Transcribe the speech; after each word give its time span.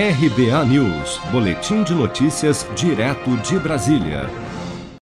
RBA 0.00 0.64
News, 0.66 1.18
Boletim 1.32 1.82
de 1.82 1.92
Notícias, 1.92 2.64
direto 2.76 3.36
de 3.38 3.58
Brasília. 3.58 4.30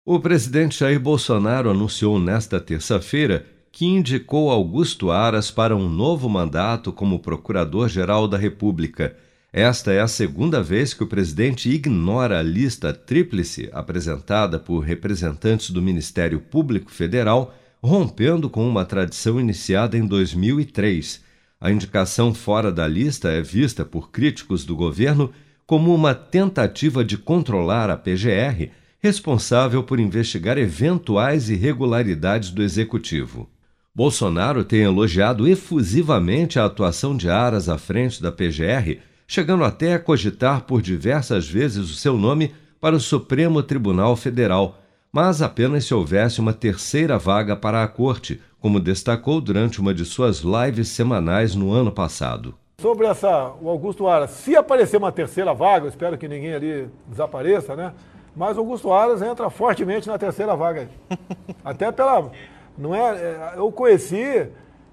O 0.02 0.18
presidente 0.18 0.78
Jair 0.78 0.98
Bolsonaro 0.98 1.68
anunciou 1.68 2.18
nesta 2.18 2.58
terça-feira 2.58 3.44
que 3.70 3.84
indicou 3.84 4.50
Augusto 4.50 5.10
Aras 5.10 5.50
para 5.50 5.76
um 5.76 5.90
novo 5.90 6.26
mandato 6.26 6.90
como 6.90 7.18
Procurador-Geral 7.18 8.26
da 8.26 8.38
República. 8.38 9.14
Esta 9.52 9.92
é 9.92 10.00
a 10.00 10.08
segunda 10.08 10.62
vez 10.62 10.94
que 10.94 11.04
o 11.04 11.06
presidente 11.06 11.68
ignora 11.68 12.38
a 12.38 12.42
lista 12.42 12.90
tríplice 12.90 13.68
apresentada 13.74 14.58
por 14.58 14.78
representantes 14.78 15.68
do 15.68 15.82
Ministério 15.82 16.40
Público 16.40 16.90
Federal, 16.90 17.54
rompendo 17.82 18.48
com 18.48 18.66
uma 18.66 18.86
tradição 18.86 19.38
iniciada 19.38 19.98
em 19.98 20.06
2003. 20.06 21.27
A 21.60 21.70
indicação 21.70 22.32
fora 22.32 22.70
da 22.70 22.86
lista 22.86 23.28
é 23.30 23.42
vista 23.42 23.84
por 23.84 24.10
críticos 24.10 24.64
do 24.64 24.76
governo 24.76 25.30
como 25.66 25.94
uma 25.94 26.14
tentativa 26.14 27.04
de 27.04 27.18
controlar 27.18 27.90
a 27.90 27.96
PGR, 27.96 28.70
responsável 29.00 29.82
por 29.82 30.00
investigar 30.00 30.56
eventuais 30.56 31.50
irregularidades 31.50 32.50
do 32.50 32.62
executivo. 32.62 33.48
Bolsonaro 33.94 34.64
tem 34.64 34.80
elogiado 34.80 35.48
efusivamente 35.48 36.58
a 36.58 36.64
atuação 36.64 37.16
de 37.16 37.28
Aras 37.28 37.68
à 37.68 37.76
frente 37.76 38.22
da 38.22 38.30
PGR 38.30 39.00
chegando 39.28 39.62
até 39.62 39.92
a 39.92 39.98
cogitar 39.98 40.62
por 40.62 40.80
diversas 40.80 41.46
vezes 41.46 41.90
o 41.90 41.94
seu 41.94 42.16
nome 42.16 42.54
para 42.80 42.96
o 42.96 43.00
Supremo 43.00 43.62
Tribunal 43.62 44.16
Federal, 44.16 44.82
mas 45.12 45.40
apenas 45.42 45.84
se 45.84 45.94
houvesse 45.94 46.40
uma 46.40 46.52
terceira 46.52 47.18
vaga 47.18 47.56
para 47.56 47.82
a 47.82 47.88
corte, 47.88 48.40
como 48.60 48.80
destacou 48.80 49.40
durante 49.40 49.80
uma 49.80 49.94
de 49.94 50.04
suas 50.04 50.40
lives 50.40 50.88
semanais 50.88 51.54
no 51.54 51.72
ano 51.72 51.90
passado. 51.92 52.54
Sobre 52.80 53.06
essa, 53.06 53.52
o 53.60 53.68
Augusto 53.68 54.06
Aras, 54.06 54.30
se 54.30 54.54
aparecer 54.54 54.98
uma 54.98 55.10
terceira 55.10 55.52
vaga, 55.52 55.86
eu 55.86 55.88
espero 55.88 56.16
que 56.16 56.28
ninguém 56.28 56.54
ali 56.54 56.88
desapareça, 57.06 57.74
né? 57.74 57.92
Mas 58.36 58.56
o 58.56 58.60
Augusto 58.60 58.92
Aras 58.92 59.20
entra 59.20 59.50
fortemente 59.50 60.06
na 60.06 60.16
terceira 60.16 60.54
vaga. 60.54 60.88
Até 61.64 61.90
pela. 61.90 62.30
Não 62.76 62.94
é, 62.94 63.00
é 63.00 63.52
eu 63.56 63.72
conheci, 63.72 64.48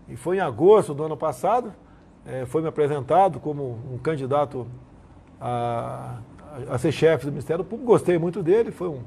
e 0.09 0.15
foi 0.15 0.37
em 0.37 0.39
agosto 0.39 0.93
do 0.95 1.03
ano 1.03 1.15
passado, 1.15 1.71
é, 2.25 2.45
foi 2.45 2.63
me 2.63 2.67
apresentado 2.67 3.39
como 3.39 3.79
um 3.91 3.99
candidato 3.99 4.65
a, 5.39 6.17
a, 6.67 6.77
ser 6.79 6.91
chefe 6.91 7.25
do 7.25 7.31
Ministério 7.31 7.63
Público. 7.63 7.91
Gostei 7.91 8.17
muito 8.17 8.41
dele, 8.41 8.71
foi 8.71 8.87
um, 8.87 9.01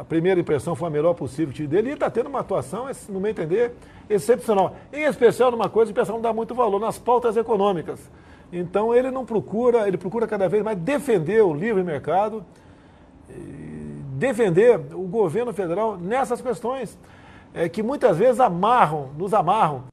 a, 0.00 0.04
primeira 0.04 0.40
impressão 0.40 0.74
foi 0.74 0.88
a 0.88 0.90
melhor 0.90 1.14
possível 1.14 1.54
dele. 1.66 1.88
E 1.88 1.90
ele 1.90 1.94
está 1.94 2.10
tendo 2.10 2.28
uma 2.28 2.40
atuação, 2.40 2.88
no 3.08 3.20
meu 3.20 3.30
entender, 3.30 3.72
excepcional. 4.08 4.76
Em 4.92 5.04
especial 5.04 5.50
numa 5.50 5.68
coisa 5.68 5.92
que 5.92 5.98
o 5.98 6.00
pessoal 6.00 6.18
não 6.18 6.22
dá 6.22 6.32
muito 6.32 6.54
valor, 6.54 6.78
nas 6.78 6.98
pautas 6.98 7.36
econômicas. 7.36 7.98
Então 8.52 8.94
ele 8.94 9.10
não 9.10 9.24
procura, 9.24 9.88
ele 9.88 9.96
procura 9.96 10.26
cada 10.26 10.48
vez 10.48 10.62
mais 10.62 10.78
defender 10.78 11.42
o 11.42 11.54
livre 11.54 11.82
mercado, 11.82 12.44
defender 14.18 14.78
o 14.92 15.08
governo 15.08 15.54
federal 15.54 15.96
nessas 15.96 16.42
questões 16.42 16.98
é, 17.54 17.68
que 17.68 17.82
muitas 17.82 18.18
vezes 18.18 18.40
amarram, 18.40 19.10
nos 19.16 19.32
amarram 19.32 19.84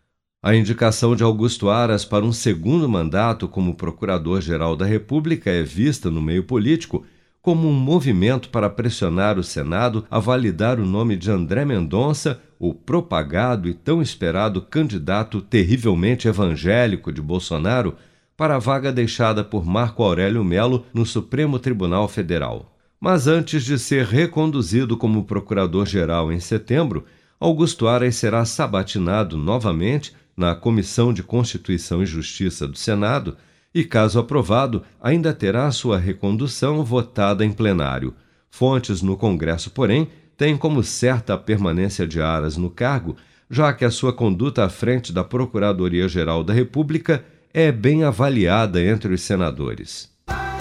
a 0.41 0.55
indicação 0.55 1.17
de 1.17 1.21
Augusto 1.21 1.69
Aras 1.69 2.05
para 2.05 2.23
um 2.23 2.31
segundo 2.31 2.87
mandato 2.87 3.45
como 3.45 3.75
Procurador-Geral 3.75 4.73
da 4.73 4.85
República 4.85 5.49
é 5.49 5.63
vista 5.63 6.09
no 6.09 6.21
meio 6.21 6.45
político 6.45 7.03
como 7.41 7.67
um 7.67 7.73
movimento 7.73 8.49
para 8.49 8.69
pressionar 8.69 9.37
o 9.37 9.43
Senado 9.43 10.05
a 10.09 10.19
validar 10.19 10.79
o 10.79 10.85
nome 10.85 11.15
de 11.15 11.31
André 11.31 11.63
Mendonça, 11.65 12.41
o 12.59 12.73
propagado 12.73 13.69
e 13.69 13.73
tão 13.73 14.01
esperado 14.01 14.61
candidato 14.61 15.41
terrivelmente 15.41 16.27
evangélico 16.27 17.11
de 17.11 17.21
Bolsonaro, 17.21 17.95
para 18.35 18.55
a 18.55 18.59
vaga 18.59 18.91
deixada 18.91 19.43
por 19.43 19.65
Marco 19.65 20.03
Aurélio 20.03 20.43
Melo 20.43 20.85
no 20.93 21.05
Supremo 21.05 21.59
Tribunal 21.59 22.07
Federal. 22.07 22.73
Mas 22.99 23.27
antes 23.27 23.63
de 23.63 23.79
ser 23.79 24.05
reconduzido 24.05 24.97
como 24.97 25.23
procurador-geral 25.23 26.31
em 26.31 26.39
setembro, 26.39 27.05
Augusto 27.39 27.87
Aras 27.87 28.15
será 28.15 28.43
sabatinado 28.43 29.37
novamente 29.37 30.13
na 30.35 30.55
Comissão 30.55 31.13
de 31.13 31.23
Constituição 31.23 32.03
e 32.03 32.05
Justiça 32.05 32.67
do 32.67 32.77
Senado 32.77 33.37
e, 33.73 33.83
caso 33.83 34.19
aprovado, 34.19 34.83
ainda 35.01 35.33
terá 35.33 35.71
sua 35.71 35.97
recondução 35.97 36.83
votada 36.83 37.45
em 37.45 37.51
plenário. 37.51 38.13
Fontes 38.49 39.01
no 39.01 39.15
Congresso, 39.15 39.71
porém, 39.71 40.09
têm 40.35 40.57
como 40.57 40.83
certa 40.83 41.33
a 41.33 41.37
permanência 41.37 42.07
de 42.07 42.21
Aras 42.21 42.57
no 42.57 42.69
cargo, 42.69 43.15
já 43.49 43.73
que 43.73 43.85
a 43.85 43.91
sua 43.91 44.13
conduta 44.13 44.65
à 44.65 44.69
frente 44.69 45.11
da 45.11 45.23
Procuradoria-Geral 45.23 46.43
da 46.43 46.53
República 46.53 47.23
é 47.53 47.71
bem 47.71 48.03
avaliada 48.03 48.81
entre 48.81 49.13
os 49.13 49.21
senadores. 49.21 50.09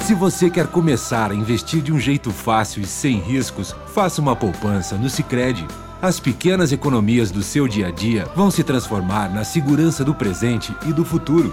Se 0.00 0.14
você 0.14 0.48
quer 0.48 0.66
começar 0.68 1.30
a 1.30 1.34
investir 1.34 1.82
de 1.82 1.92
um 1.92 2.00
jeito 2.00 2.30
fácil 2.30 2.82
e 2.82 2.86
sem 2.86 3.18
riscos, 3.18 3.74
faça 3.88 4.22
uma 4.22 4.34
poupança 4.34 4.96
no 4.96 5.10
Sicredi 5.10 5.66
as 6.00 6.20
pequenas 6.20 6.70
economias 6.70 7.32
do 7.32 7.42
seu 7.42 7.66
dia 7.66 7.88
a 7.88 7.90
dia 7.90 8.24
vão 8.36 8.52
se 8.52 8.62
transformar 8.62 9.34
na 9.34 9.42
segurança 9.42 10.04
do 10.04 10.14
presente 10.14 10.72
e 10.86 10.92
do 10.92 11.04
futuro. 11.04 11.52